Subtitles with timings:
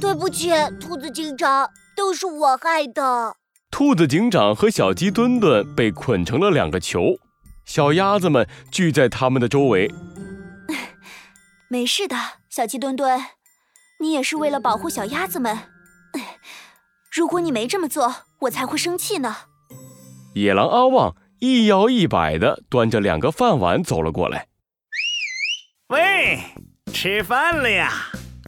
[0.00, 3.34] 对不起，兔子警长，都是我害的。
[3.70, 7.16] 兔子警长和小鸡墩墩被捆成了两个球，
[7.64, 9.92] 小鸭子们聚在他们的周围。
[11.68, 12.16] 没事的，
[12.48, 13.20] 小鸡墩墩，
[14.00, 15.58] 你也是为了保护小鸭子们。
[17.12, 19.36] 如果你没这么做，我才会生气呢。
[20.34, 24.46] 野狼阿旺一摇一摆的端着两个饭碗走了过来。
[25.88, 26.38] 喂，
[26.92, 27.92] 吃饭了呀！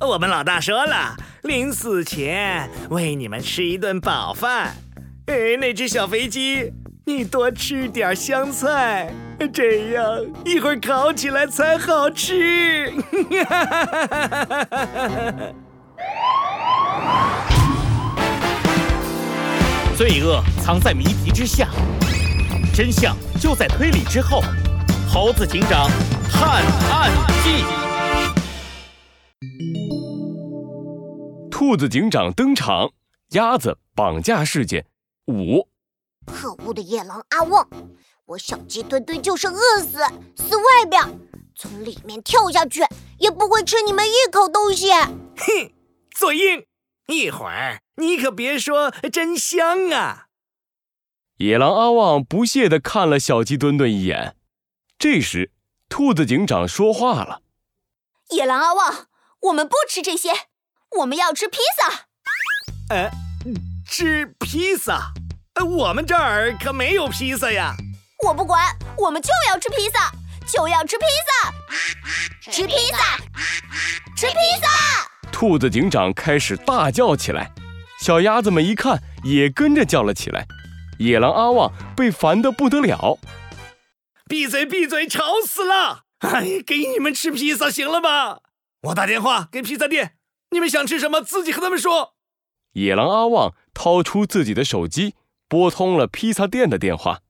[0.00, 4.74] 我们老大说了，临死前喂你们吃一顿饱饭。
[5.26, 6.72] 哎，那只小肥鸡，
[7.04, 9.12] 你多吃点香菜，
[9.52, 10.06] 这样
[10.46, 12.90] 一会儿烤起来才好吃。
[19.98, 21.68] 罪恶藏在谜题之下，
[22.74, 24.42] 真相就在推理之后。
[25.06, 25.90] 猴子警长
[26.32, 27.10] 探案
[27.44, 27.64] 记，
[31.66, 32.92] 兔子警长登场，
[33.30, 34.86] 鸭子绑架事件
[35.28, 35.66] 五。
[36.26, 37.66] 可恶的野狼阿旺，
[38.26, 39.96] 我小鸡墩墩就是饿死，
[40.36, 41.02] 死外边，
[41.56, 42.82] 从里面跳下去
[43.18, 44.92] 也不会吃你们一口东西。
[44.92, 45.72] 哼，
[46.14, 46.66] 嘴硬，
[47.06, 50.26] 一会儿你可别说真香啊！
[51.38, 54.36] 野狼阿旺不屑地看了小鸡墩墩一眼。
[54.98, 55.50] 这时，
[55.88, 57.40] 兔子警长说话了
[58.28, 59.06] ：“野狼阿旺，
[59.44, 60.30] 我们不吃这些，
[60.98, 62.06] 我们要吃披萨。
[62.94, 63.10] ”“呃，
[63.88, 65.12] 吃披萨？
[65.64, 67.74] 我们这儿可没有披萨呀
[68.26, 70.12] ！”“我不管，我们就要吃披萨，
[70.46, 73.16] 就要吃披萨，吃披萨，
[74.16, 77.50] 吃披萨！”兔子警长开始大叫起来，
[78.00, 80.46] 小鸭子们一看，也跟着叫了起来。
[80.98, 83.18] 野狼阿旺被烦得不得了。
[84.28, 84.64] 闭嘴！
[84.64, 85.08] 闭嘴！
[85.08, 86.04] 吵死了！
[86.20, 88.38] 哎，给你们吃披萨行了吧？
[88.84, 90.13] 我打电话给披萨店，
[90.54, 92.14] 你们想吃什么自己和他们说。
[92.74, 95.16] 野狼阿旺掏出自己的手机，
[95.48, 97.22] 拨通了披萨店的电话。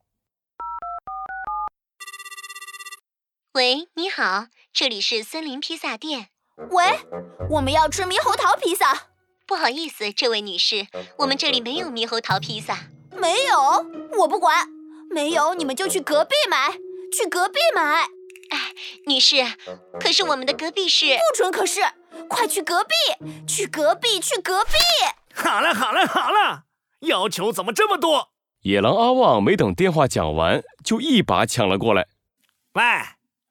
[3.55, 6.29] 喂，你好，这里是森林披萨店。
[6.70, 7.01] 喂，
[7.48, 9.07] 我们要吃猕猴桃披萨。
[9.46, 10.86] 不好意思，这位女士，
[11.17, 12.90] 我们这里没有猕猴桃披萨。
[13.11, 13.86] 没有？
[14.18, 14.68] 我不管。
[15.11, 16.73] 没有，你们就去隔壁买，
[17.11, 18.02] 去隔壁买。
[18.51, 18.74] 哎，
[19.07, 19.36] 女士，
[19.98, 21.51] 可是我们的隔壁是不准。
[21.51, 21.80] 可是，
[22.29, 22.95] 快去隔壁，
[23.47, 24.73] 去隔壁，去隔壁。
[25.35, 26.64] 好了，好了，好了，
[27.01, 28.30] 要求怎么这么多？
[28.63, 32.07] 野狼阿旺没等电话讲完，就一把抢了过来。
[32.73, 32.83] 喂，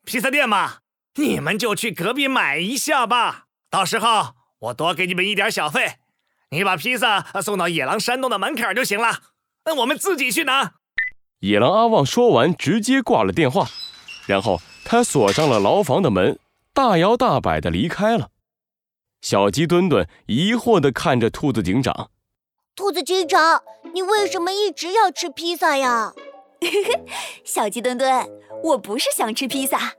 [0.06, 0.78] 披萨店嘛，
[1.16, 5.98] 你们就去隔壁买一下吧，到时候我多给你们一点小费，
[6.50, 9.20] 你把披萨送到野狼山洞的门口就行了。
[9.66, 10.74] 那我们自己去拿。
[11.40, 13.68] 野狼阿旺说完，直接挂了电话，
[14.26, 16.40] 然后他锁上了牢房的门，
[16.74, 18.30] 大摇大摆的离开了。
[19.24, 22.12] 小鸡墩墩疑惑地看着兔子警长
[22.76, 23.64] ：“兔子警长，
[23.94, 26.14] 你为什么一直要吃披萨呀？”
[27.46, 28.30] 小鸡墩墩，
[28.64, 29.94] 我不是想吃披萨，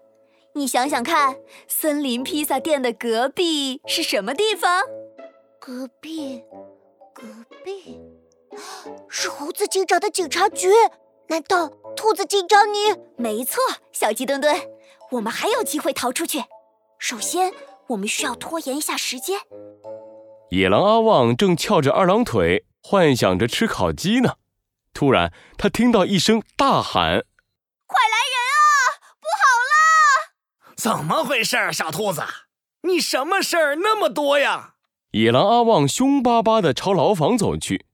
[0.53, 4.83] 你想想看，森林披萨店的隔壁是什么地方？
[5.59, 6.43] 隔壁，
[7.15, 7.25] 隔
[7.65, 7.99] 壁，
[9.09, 10.69] 是猴子警长的警察局。
[11.29, 12.95] 难道兔子警长你？
[13.17, 14.55] 没错，小鸡墩墩，
[15.13, 16.45] 我们还有机会逃出去。
[16.99, 17.55] 首先，
[17.89, 19.39] 我们需要拖延一下时间。
[20.50, 24.37] 野狼阿旺正翘着二郎腿，幻想着吃烤鸡呢。
[24.93, 27.25] 突然，他听到一声大喊
[27.87, 28.65] ：“快来人啊！
[29.21, 32.22] 不好了！”怎么回事，小兔子？
[32.83, 34.75] 你什么事儿那么多呀？
[35.12, 37.87] 野狼阿旺凶巴巴地朝牢房走去。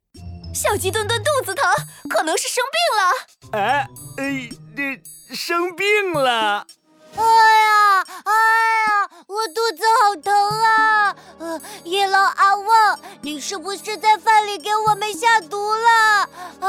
[0.52, 1.64] 小鸡墩墩肚子疼，
[2.08, 3.60] 可能是生病了。
[3.62, 6.66] 哎，哎，这生病了！
[7.16, 11.16] 哎呀，哎呀，我肚子好疼啊！
[11.38, 16.28] 呃，野狼阿旺，你是不是在饭里给我们下毒了？
[16.60, 16.68] 哎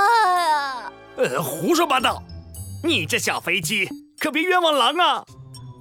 [0.50, 2.22] 呀，呃，胡说八道！
[2.84, 3.88] 你这小飞机
[4.20, 5.24] 可别冤枉狼啊！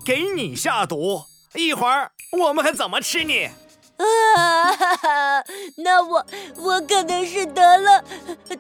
[0.05, 1.23] 给你下毒，
[1.55, 3.49] 一会儿我们还怎么吃你？
[3.97, 5.45] 啊哈哈！
[5.77, 6.25] 那我
[6.57, 8.03] 我可能是得了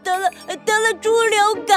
[0.04, 0.30] 得了
[0.66, 1.76] 得了猪流感。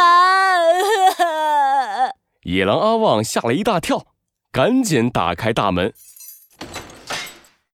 [2.44, 4.06] 野狼阿旺吓了一大跳，
[4.54, 5.92] 赶紧打开大门。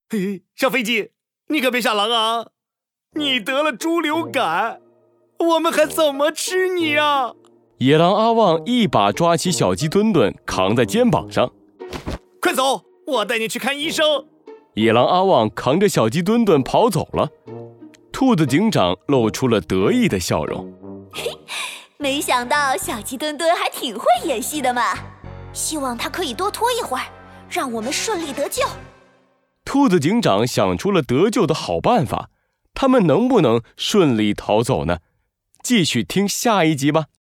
[0.10, 1.12] 嘿，小飞机，
[1.50, 2.48] 你可别吓狼啊！
[3.16, 4.80] 你得了猪流感，
[5.40, 7.34] 我们还怎么吃你啊？
[7.80, 11.52] 野狼阿旺一把抓起小鸡墩墩，扛在肩膀上。
[12.42, 14.26] 快走，我带你去看医生。
[14.76, 17.30] 野狼阿旺扛着小鸡墩墩跑走了，
[18.14, 20.74] 兔子警长露出了得意的笑容。
[21.12, 21.30] 嘿，
[22.00, 24.94] 没想到小鸡墩墩还挺会演戏的嘛！
[25.54, 27.06] 希望他可以多拖一会儿，
[27.50, 28.64] 让我们顺利得救。
[29.66, 32.30] 兔子警长想出了得救的好办法，
[32.74, 35.00] 他们能不能顺利逃走呢？
[35.62, 37.08] 继续听下一集吧。